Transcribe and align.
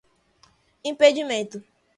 impedimento 0.89 1.63